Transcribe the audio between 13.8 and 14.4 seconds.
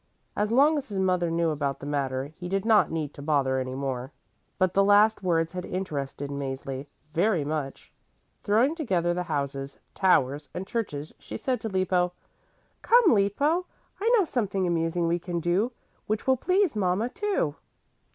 I know